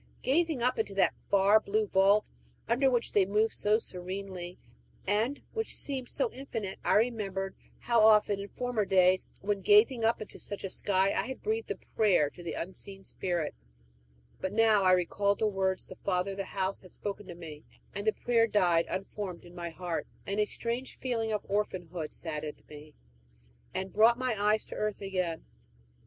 [0.23, 2.25] Gazing up into that far blue vault,
[2.67, 4.57] under which they moved so serenely,
[5.05, 10.19] and which seemed so infinite, I remembered how often in former days, when gazing up
[10.19, 13.53] into such a sky, I had breathed a prayer to the Unseen Spirit;
[14.39, 17.63] but now I recalled the words the father of the house had spoken to me,
[17.93, 22.63] and the prayer died unformed in my heart, and a strange feeling of orphanhood saddened
[22.67, 22.95] me,
[23.71, 25.45] and brought my eyes to earth again.